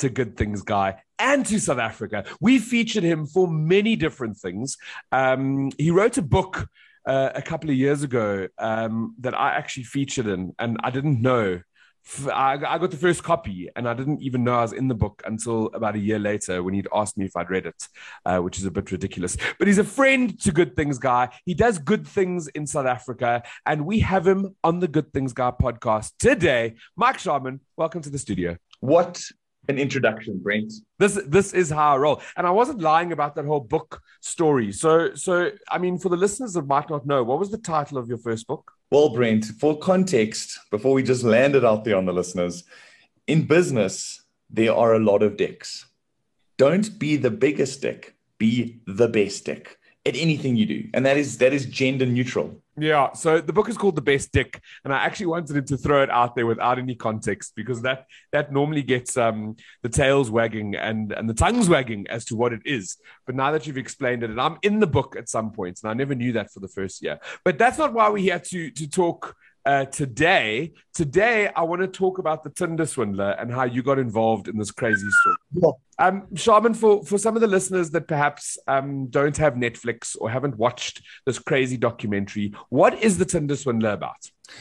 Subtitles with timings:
[0.00, 2.24] to Good Things Guy and to South Africa.
[2.40, 4.76] We featured him for many different things.
[5.12, 6.68] Um, he wrote a book
[7.06, 11.20] uh, a couple of years ago um, that I actually featured in, and I didn't
[11.20, 11.60] know.
[12.32, 15.22] I, got the first copy, and I didn't even know I was in the book
[15.26, 17.88] until about a year later when he'd asked me if I'd read it,
[18.24, 19.36] uh, which is a bit ridiculous.
[19.58, 21.28] But he's a friend to Good Things Guy.
[21.44, 25.34] He does good things in South Africa, and we have him on the Good Things
[25.34, 26.76] Guy podcast today.
[26.96, 28.56] Mike Sharman, welcome to the studio.
[28.80, 29.22] What
[29.68, 30.72] an introduction, Brent.
[30.98, 34.72] This this is how I roll, and I wasn't lying about that whole book story.
[34.72, 37.98] So so I mean, for the listeners that might not know, what was the title
[37.98, 38.72] of your first book?
[38.90, 42.64] Well, Brent, for context, before we just land it out there on the listeners,
[43.26, 45.86] in business there are a lot of dicks.
[46.56, 48.16] Don't be the biggest dick.
[48.38, 52.62] Be the best dick at anything you do, and that is that is gender neutral.
[52.76, 53.12] Yeah.
[53.12, 56.02] So the book is called The Best Dick, and I actually wanted him to throw
[56.02, 60.74] it out there without any context because that that normally gets um, the tails wagging
[60.76, 62.96] and and the tongues wagging as to what it is.
[63.26, 65.90] But now that you've explained it, and I'm in the book at some points, and
[65.90, 67.18] I never knew that for the first year.
[67.44, 70.72] But that's not why we're here to to talk uh, today.
[70.94, 74.58] Today, I want to talk about the Tinder swindler and how you got involved in
[74.58, 75.36] this crazy story.
[75.52, 76.06] Yeah.
[76.06, 80.30] Um, Sharman, for, for some of the listeners that perhaps um, don't have Netflix or
[80.30, 84.16] haven't watched this crazy documentary, what is the Tinder swindler about?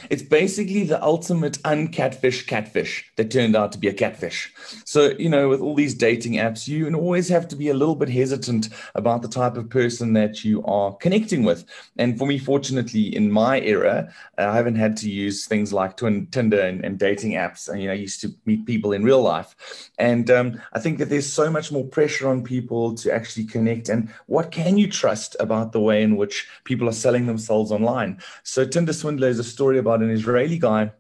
[0.10, 4.54] It's basically the ultimate uncatfish catfish that turned out to be a catfish.
[4.86, 7.96] So, you know, with all these dating apps, you always have to be a little
[7.96, 11.66] bit hesitant about the type of person that you are connecting with.
[11.98, 15.98] And for me, fortunately, in my era, uh, I haven't had to use things like
[15.98, 17.70] Tinder and, and dating apps.
[17.70, 19.56] And, you know, I used to meet people in real life.
[19.98, 23.90] And um, I think that there's so much more pressure on people to actually connect.
[23.90, 28.20] And what can you trust about the way in which people are selling themselves online?
[28.44, 30.92] So, Tinder Swindler is a story about an Israeli guy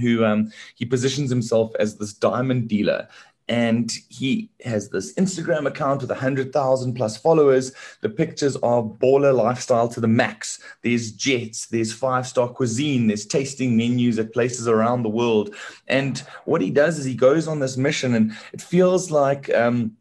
[0.00, 3.08] who um, he positions himself as this diamond dealer
[3.48, 7.72] and he has this Instagram account with 100,000 plus followers.
[8.00, 10.60] The pictures are baller lifestyle to the max.
[10.82, 15.54] There's jets, there's five star cuisine, there's tasting menus at places around the world.
[15.88, 19.96] And what he does is he goes on this mission, and it feels like um,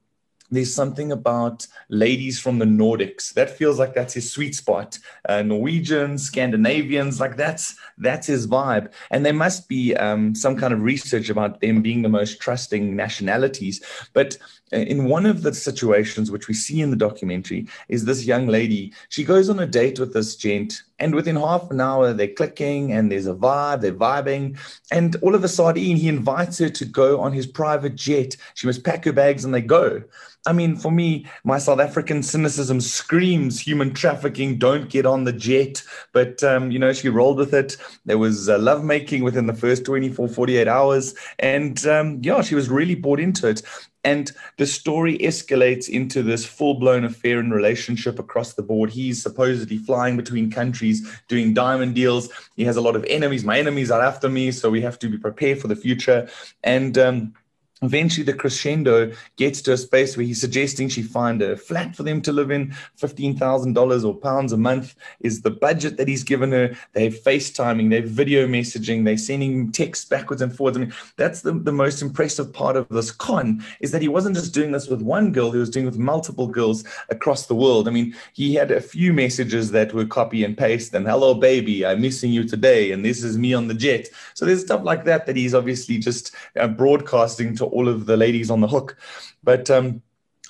[0.55, 4.99] there's something about ladies from the Nordics that feels like that's his sweet spot.
[5.27, 8.91] Uh, Norwegians, Scandinavians, like that's that's his vibe.
[9.11, 12.95] And there must be um, some kind of research about them being the most trusting
[12.95, 13.83] nationalities.
[14.13, 14.37] But
[14.73, 18.47] uh, in one of the situations which we see in the documentary is this young
[18.47, 18.93] lady.
[19.09, 22.91] She goes on a date with this gent, and within half an hour they're clicking,
[22.91, 23.81] and there's a vibe.
[23.81, 24.57] They're vibing,
[24.91, 28.35] and all of a sudden he invites her to go on his private jet.
[28.55, 30.03] She must pack her bags, and they go.
[30.45, 35.31] I mean, for me, my South African cynicism screams human trafficking, don't get on the
[35.31, 35.83] jet.
[36.11, 37.77] But, um, you know, she rolled with it.
[38.05, 41.15] There was uh, lovemaking within the first 24, 48 hours.
[41.39, 43.61] And um, yeah, she was really bought into it.
[44.05, 48.89] And the story escalates into this full blown affair and relationship across the board.
[48.89, 52.27] He's supposedly flying between countries, doing diamond deals.
[52.57, 53.45] He has a lot of enemies.
[53.45, 54.51] My enemies are after me.
[54.51, 56.27] So we have to be prepared for the future.
[56.65, 57.33] And, um,
[57.83, 62.03] Eventually, the crescendo gets to a space where he's suggesting she find a flat for
[62.03, 62.73] them to live in.
[62.99, 66.75] $15,000 or pounds a month is the budget that he's given her.
[66.93, 70.77] They're FaceTiming, they're video messaging, they're sending texts backwards and forwards.
[70.77, 74.35] I mean, that's the, the most impressive part of this con is that he wasn't
[74.35, 77.87] just doing this with one girl, he was doing with multiple girls across the world.
[77.87, 81.85] I mean, he had a few messages that were copy and paste and hello, baby,
[81.85, 82.91] I'm missing you today.
[82.91, 84.07] And this is me on the jet.
[84.33, 88.17] So there's stuff like that that he's obviously just uh, broadcasting to all of the
[88.17, 88.97] ladies on the hook.
[89.43, 90.01] But um,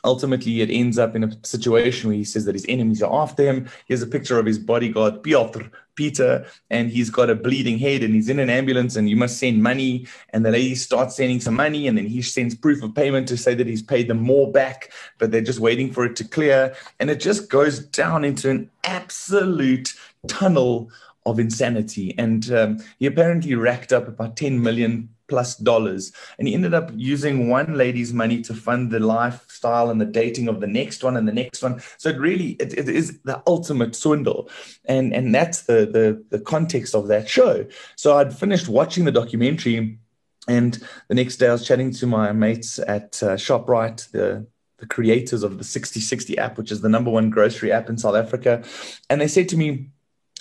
[0.04, 3.44] ultimately, it ends up in a situation where he says that his enemies are after
[3.44, 3.70] him.
[3.88, 5.64] Here's a picture of his bodyguard, Piotr,
[5.96, 9.38] Peter, and he's got a bleeding head and he's in an ambulance and you must
[9.38, 10.08] send money.
[10.32, 13.38] And the lady starts sending some money and then he sends proof of payment to
[13.38, 16.76] say that he's paid them more back, but they're just waiting for it to clear.
[17.00, 19.94] And it just goes down into an absolute
[20.28, 20.90] tunnel
[21.26, 22.14] of insanity.
[22.18, 26.12] And um, he apparently racked up about 10 million plus dollars.
[26.38, 30.48] And he ended up using one lady's money to fund the lifestyle and the dating
[30.48, 31.82] of the next one and the next one.
[31.98, 34.50] So it really it, it is the ultimate swindle.
[34.86, 37.66] And and that's the, the the context of that show.
[37.96, 40.00] So I'd finished watching the documentary
[40.48, 40.78] and
[41.08, 44.46] the next day I was chatting to my mates at uh, ShopRite, the
[44.78, 48.16] the creators of the Sixty60 app, which is the number one grocery app in South
[48.16, 48.64] Africa.
[49.10, 49.90] And they said to me,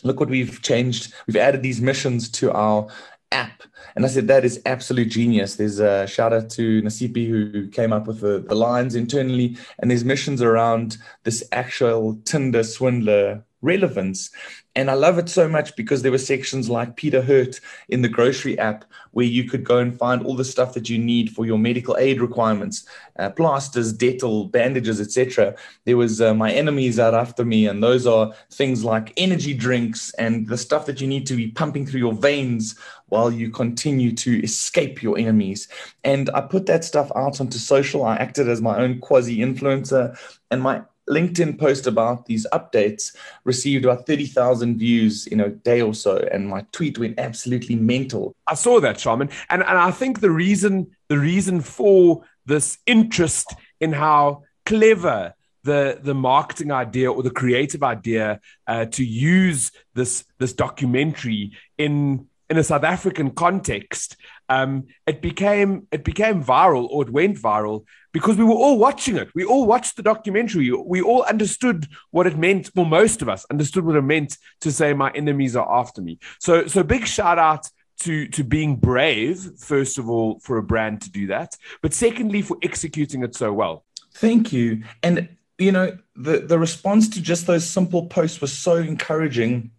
[0.02, 1.12] look what we've changed.
[1.26, 2.88] We've added these missions to our
[3.32, 3.62] app.
[3.96, 5.56] And I said, that is absolute genius.
[5.56, 9.90] There's a shout out to Nasipi who came up with the, the lines internally, and
[9.90, 14.30] there's missions around this actual Tinder swindler relevance.
[14.74, 18.08] And I love it so much because there were sections like Peter Hurt in the
[18.08, 21.44] grocery app where you could go and find all the stuff that you need for
[21.44, 22.86] your medical aid requirements,
[23.18, 25.54] uh, plasters, Dettol, bandages, etc.
[25.84, 30.12] There was uh, my enemies out after me, and those are things like energy drinks
[30.14, 32.74] and the stuff that you need to be pumping through your veins
[33.08, 35.68] while you continue to escape your enemies.
[36.02, 38.04] And I put that stuff out onto social.
[38.04, 40.18] I acted as my own quasi influencer,
[40.50, 43.14] and my LinkedIn post about these updates
[43.44, 48.34] received about 30,000 views in a day or so, and my tweet went absolutely mental.
[48.46, 49.30] I saw that, Sharman.
[49.50, 55.34] And, and I think the reason, the reason for this interest in how clever
[55.64, 62.26] the the marketing idea or the creative idea uh, to use this this documentary in
[62.50, 64.16] in a South African context,
[64.48, 69.16] um, it became it became viral or it went viral because we were all watching
[69.16, 69.28] it.
[69.34, 70.70] We all watched the documentary.
[70.70, 72.70] We all understood what it meant.
[72.74, 76.18] Well, most of us understood what it meant to say my enemies are after me.
[76.38, 77.68] So so big shout out
[78.00, 82.42] to to being brave first of all for a brand to do that, but secondly
[82.42, 83.84] for executing it so well.
[84.14, 84.84] Thank you.
[85.02, 85.28] And
[85.58, 89.70] you know the the response to just those simple posts was so encouraging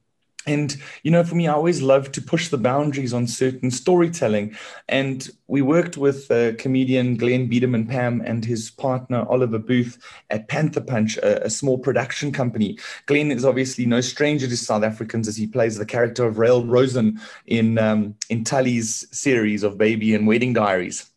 [0.45, 4.55] and you know for me i always love to push the boundaries on certain storytelling.
[4.89, 9.97] And we worked with uh, comedian Glen Biderman-Pam and his partner oliver booth
[10.29, 12.77] at panther punch a, a, small production company.
[13.05, 16.65] Glen is obviously no stranger to south africans as he plays the character of Rael
[16.65, 21.09] Rosen in um, in Tali's series of baby and wedding diaries.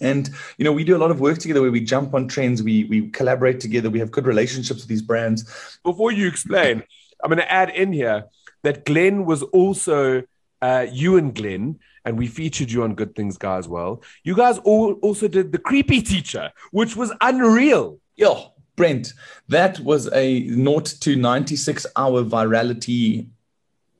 [0.00, 2.62] And you know, we do a lot of work together where we jump on trends,
[2.62, 5.44] we we collaborate together, we have good relationships with these brands.
[5.84, 6.82] Before you explain,
[7.22, 8.24] I'm going to add in here
[8.62, 10.22] that Glen was also
[10.62, 14.02] uh, you and Glen, and we featured you on Good Things Guy as well.
[14.24, 17.98] You guys all also did the Kreepy Teacher, which was unreal.
[18.16, 18.40] Yeah,
[18.76, 19.12] Brent,
[19.48, 23.28] that was a 0 to 96 hour virality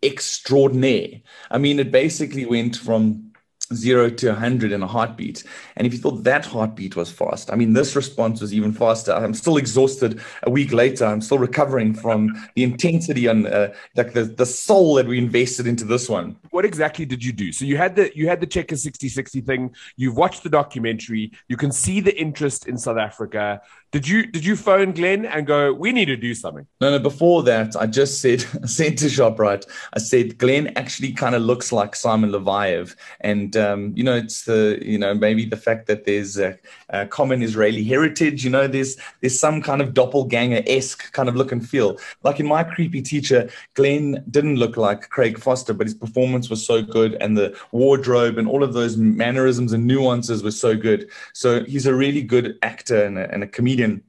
[0.02, 1.20] extraordinaire.
[1.50, 3.29] I mean, it basically went from
[3.74, 5.44] zero to 100 in a heartbeat.
[5.76, 9.12] And if you thought that heartbeat was fast, I mean, this response was even faster.
[9.12, 11.04] I'm still exhausted a week later.
[11.04, 15.66] I'm still recovering from the intensity and uh, like the, the soul that we invested
[15.66, 16.36] into this one.
[16.50, 17.52] What exactly did you do?
[17.52, 19.74] So you had the you had the checker Sixty60 thing.
[19.96, 21.32] You've watched the documentary.
[21.48, 23.62] You can see the interest in South Africa.
[23.92, 26.66] Did you did you phone Glen and go, we need to do something?
[26.80, 26.98] No, no.
[26.98, 31.42] Before that, I just said I said to Shoprite, I said Glen actually kind of
[31.42, 35.86] looks like Simon Leviev and um, you know, it's the you know maybe the fact
[35.86, 36.58] that there's a,
[36.88, 38.44] a common Israeli heritage.
[38.44, 41.98] You know, there's there's some kind of doppelganger esque kind of look and feel.
[42.22, 46.64] Like in my Kreepy Teacher, Glen didn't look like Craig Foster, but his performance was
[46.66, 51.08] so good, and the wardrobe and all of those mannerisms and nuances were so good.
[51.32, 54.02] So he's a really good actor and a, and a comedian comedian.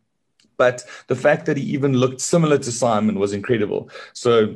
[0.58, 3.90] But the fact that he even looked similar to Simon was incredible.
[4.14, 4.56] So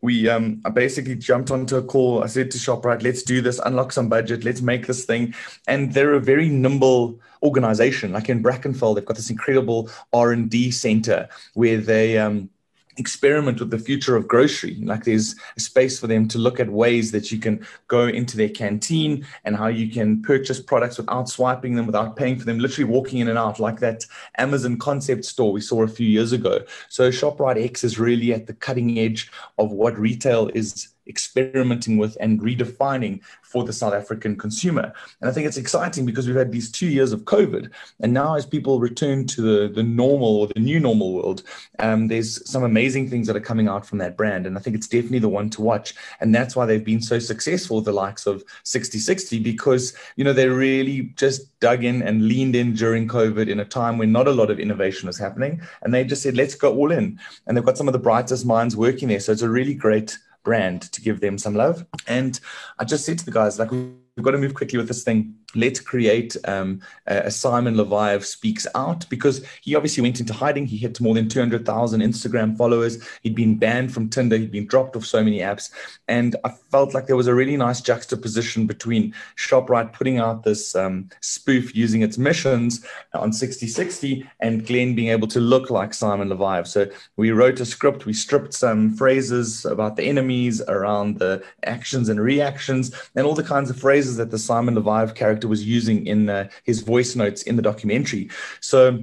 [0.00, 2.22] we um I basically jumped onto a call.
[2.22, 5.34] I said to ShopRite, let's do this, unlock some budget, let's make this thing.
[5.66, 8.12] And they're a very nimble organization.
[8.12, 12.50] Like in Brackenfell, they've got this incredible R&D center where they um
[12.98, 14.76] experiment with the future of grocery.
[14.82, 18.36] Like there's a space for them to look at ways that you can go into
[18.36, 22.58] their canteen and how you can purchase products without swiping them, without paying for them,
[22.58, 24.04] literally walking in and out, like that
[24.36, 26.60] Amazon concept store we saw a few years ago.
[26.88, 32.16] So ShopRite X is really at the cutting edge of what retail is experimenting with
[32.20, 34.92] and redefining for the South African consumer.
[35.20, 37.70] And I think it's exciting because we've had these two years of COVID.
[38.00, 41.42] And now, as people return to the, the normal or the new normal world,
[41.78, 44.46] um, there's some amazing things that are coming out from that brand.
[44.46, 45.94] And I think it's definitely the one to watch.
[46.20, 50.48] And that's why they've been so successful, the likes of Sixty60, because, you know, they
[50.48, 54.32] really just dug in and leaned in during COVID in a time when not a
[54.32, 55.60] lot of innovation was happening.
[55.82, 57.18] And they just said, let's go all in.
[57.46, 59.20] And they've got some of the brightest minds working there.
[59.20, 61.84] So it's a really great brand to give them some love.
[62.06, 62.40] And
[62.78, 65.34] I just said to the guys, like, we've got to move quickly with this thing
[65.54, 70.66] let's create um, a Simon Leviev speaks out because he obviously went into hiding.
[70.66, 73.02] He hit more than 200,000 Instagram followers.
[73.22, 74.36] He'd been banned from Tinder.
[74.36, 75.70] He'd been dropped off so many apps.
[76.06, 80.74] And I felt like there was a really nice juxtaposition between ShopRite putting out this
[80.74, 86.28] um, spoof using its missions on Sixty60 and Glen being able to look like Simon
[86.28, 86.66] Leviev.
[86.66, 88.04] So we wrote a script.
[88.04, 93.42] We stripped some phrases about the enemies, around the actions and reactions, and all the
[93.42, 97.16] kinds of phrases that the Simon Leviev character character was using in uh, his voice
[97.16, 98.28] notes in the documentary.
[98.60, 99.02] So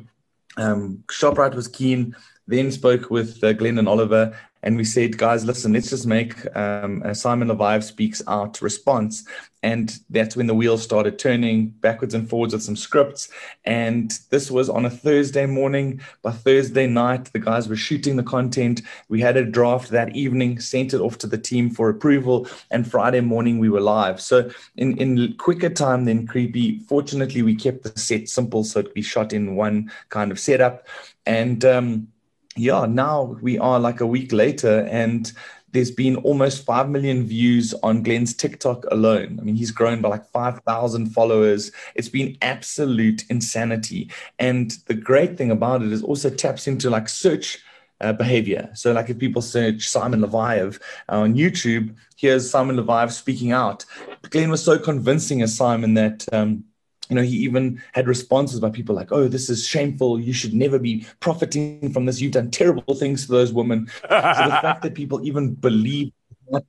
[0.57, 2.15] um, Shoprite was keen,
[2.47, 4.33] then spoke with uh, Glen and Oliver,
[4.65, 9.23] and we said, guys, listen, let's just make um, a Simon Leviev speaks out response.
[9.61, 13.29] And that's when the wheels started turning backwards and forwards with some scripts.
[13.63, 16.01] And this was on a Thursday morning.
[16.23, 18.81] By Thursday night, the guys were shooting the content.
[19.07, 22.47] We had a draft that evening, sent it off to the team for approval.
[22.71, 24.19] And Friday morning, we were live.
[24.19, 28.83] So in, in quicker time than Kreepy, fortunately, we kept the set simple so it
[28.83, 30.87] could be shot in one kind of setup.
[31.27, 32.07] And um,
[32.55, 35.31] yeah, now we are like a week later and
[35.75, 39.37] there's been almost 5 million views on Glen's TikTok alone.
[39.39, 41.69] I mean, he's grown by like 5,000 followers.
[41.95, 44.09] It's been absolute insanity.
[44.39, 47.59] And the great thing about it is also taps into like search
[47.99, 48.69] uh, behavior.
[48.73, 53.85] So, like if people search Simon Leviev on YouTube, here's Simon Leviev speaking out.
[54.29, 56.25] Glen was so convincing as Simon that.
[56.33, 56.63] Um,
[57.09, 60.19] you know, he even had responses by people like, "Oh, this is shameful.
[60.19, 62.21] You should never be profiting from this.
[62.21, 66.11] You've done terrible things to those women." so the fact that people even believe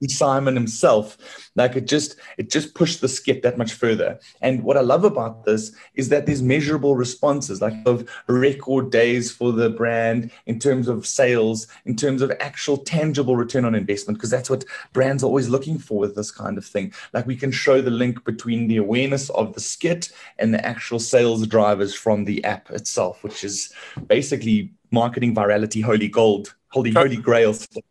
[0.01, 1.17] be Simon himself.
[1.55, 4.19] Like it just it just pushed the skit that much further.
[4.41, 9.31] And what I love about this is that there's measurable responses, like of record days
[9.33, 14.19] for the brand in terms of sales, in terms of actual tangible return on investment,
[14.19, 16.93] because that's what brands are always looking for with this kind of thing.
[17.13, 20.99] Like we can show the link between the awareness of the skit and the actual
[20.99, 23.73] sales drivers from the app itself, which is
[24.07, 27.83] basically marketing virality, holy gold, holy holy grail stuff.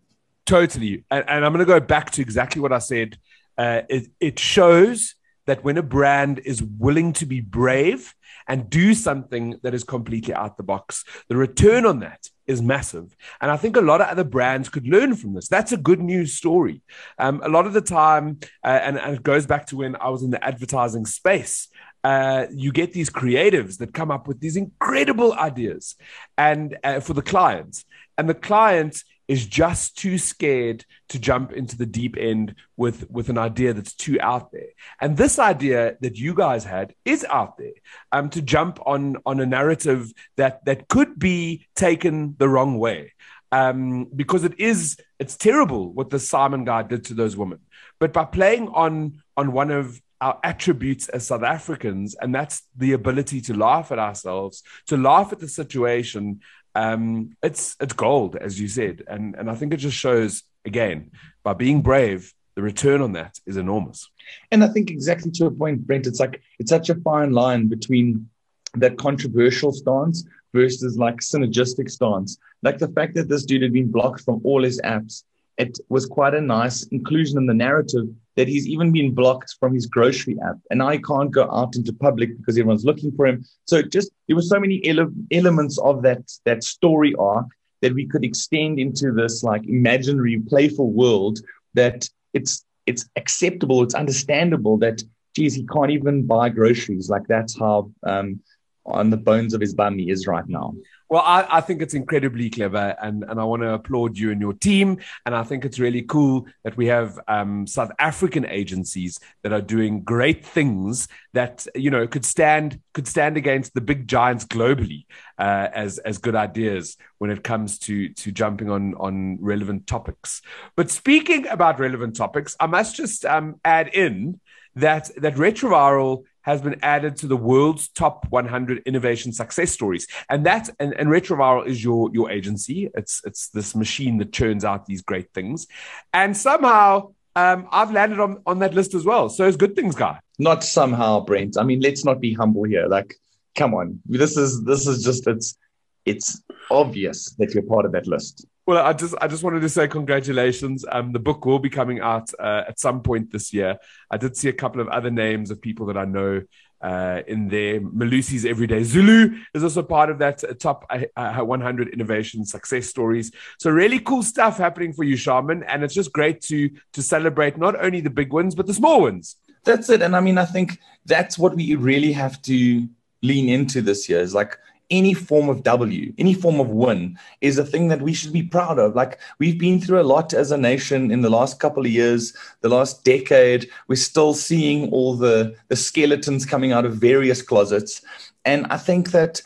[0.46, 1.04] Totally.
[1.10, 3.18] And, and I'm going to go back to exactly what I said.
[3.58, 5.16] Uh, it, it shows
[5.48, 8.14] that when a brand is willing to be brave
[8.48, 13.16] and do something that is completely out the box, the return on that is massive.
[13.42, 15.48] And I think a lot of other brands could learn from this.
[15.48, 16.82] That's a good news story.
[17.18, 20.10] Um, a lot of the time, uh, and, and, it goes back to when I
[20.10, 21.70] was in the advertising space.
[22.04, 25.96] Uh, you get these creatives that come up with these incredible ideas
[26.38, 27.84] and uh, for the clients
[28.16, 33.30] and the client is just too scared to jump into the deep end with with
[33.30, 34.70] an idea that's too out there.
[35.02, 37.74] And this idea that you guys had is out there
[38.12, 43.14] um to jump on on a narrative that that could be taken the wrong way
[43.52, 47.60] um because it is it's terrible what the simon guy did to those women.
[48.00, 52.94] But by playing on on one of our attributes as South Africans, and that's the
[52.94, 56.40] ability to laugh at ourselves, to laugh at the situation,
[56.76, 61.12] um, it's it's gold, as you said, and and I think it just shows again
[61.44, 64.10] by being brave, the return on that is enormous.
[64.52, 67.68] And I think exactly to a point, Brent, it's like it's such a fine line
[67.68, 68.30] between
[68.76, 72.38] that controversial stance versus like synergistic stance.
[72.62, 75.24] Like the fact that this dude had been blocked from all his apps
[75.58, 79.74] it was quite a nice inclusion in the narrative that he's even been blocked from
[79.74, 80.58] his grocery app.
[80.70, 83.46] And he can't go out into public because everyone's looking for him.
[83.66, 87.48] So just there were so many ele- elements of that that story arc
[87.82, 91.40] that we could extend into this like imaginary playful world
[91.74, 95.02] that it's it's acceptable it's understandable that
[95.36, 97.10] geez he can't even buy groceries.
[97.10, 98.42] Like that's how um,
[98.86, 100.74] on the bones of his bum he is right now
[101.10, 104.42] well, I, I, think it's incredibly clever, and, and I want to applaud you and
[104.42, 104.98] your team.
[105.26, 109.62] And I think it's really cool that we have um, South African agencies that are
[109.62, 115.06] doing great things that you know could stand could stand against the big giants globally
[115.38, 120.42] uh, as as good ideas when it comes to to jumping on on relevant topics.
[120.76, 124.40] But speaking about relevant topics, I must just um, add in
[124.76, 130.06] that that retroviral has been added to the world's top 100 innovation success stories.
[130.30, 132.90] And that and, and Retroviral is your your agency.
[132.94, 135.68] It's it's this machine that churns out these great things.
[136.14, 139.28] And somehow um, I've landed on, on that list as well.
[139.28, 140.20] So it's good things, guy.
[140.40, 141.58] Not somehow, Brent.
[141.58, 142.86] I mean, let's not be humble here.
[142.88, 143.16] Like,
[143.56, 144.00] come on.
[144.06, 145.58] This is this is just it's
[146.06, 148.46] it's obvious that you're part of that list.
[148.68, 150.86] Well, I just I just wanted to say congratulations.
[150.92, 153.78] Um, the book will be coming out uh, at some point this year.
[154.10, 156.42] I did see a couple of other names of people that I know
[156.82, 157.80] uh, in there.
[157.80, 163.32] Malusi's Everyday Zulu is also part of that uh, top uh, 100 innovation success stories.
[163.60, 167.58] So really cool stuff happening for you, Sharman, and it's just great to to celebrate
[167.58, 169.36] not only the big ones but the small ones.
[169.64, 172.88] That's it, and I mean I think that's what we really have to
[173.22, 174.22] lean into this year.
[174.22, 174.58] Is like
[174.90, 178.44] any form of W, any form of win is a thing that we should be
[178.44, 178.96] proud of.
[178.96, 182.36] Like we've been through a lot as a nation in the last couple of years,
[182.62, 183.70] the last decade.
[183.88, 188.02] We're still seeing all the, the skeletons coming out of various closets.
[188.44, 189.42] And I think that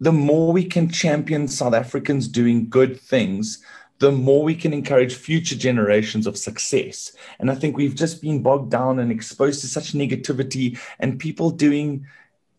[0.00, 3.64] the more we can champion South Africans doing good things,
[3.98, 7.12] the more we can encourage future generations of success.
[7.38, 11.50] And I think we've just been bogged down and exposed to such negativity and people
[11.50, 12.06] doing